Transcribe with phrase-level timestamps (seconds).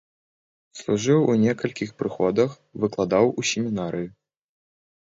[0.79, 2.49] Служыў у некалькіх прыходах,
[2.87, 4.07] выкладаў у семінарыі.